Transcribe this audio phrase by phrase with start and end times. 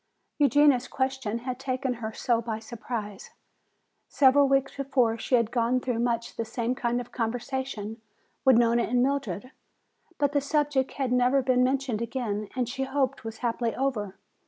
[0.39, 3.29] Eugenia's question had taken her so by surprise.
[4.09, 8.01] Several weeks before she had gone through much the same kind of conversation
[8.43, 9.51] with Nona and Mildred.
[10.17, 14.15] But the subject had never been mentioned again and she hoped was happily over.